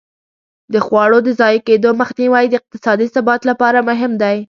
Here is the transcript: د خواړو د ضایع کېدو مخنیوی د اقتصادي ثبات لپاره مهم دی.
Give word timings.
د 0.73 0.75
خواړو 0.85 1.17
د 1.23 1.27
ضایع 1.39 1.61
کېدو 1.67 1.89
مخنیوی 2.01 2.45
د 2.49 2.53
اقتصادي 2.59 3.07
ثبات 3.15 3.41
لپاره 3.49 3.79
مهم 3.89 4.11
دی. 4.21 4.37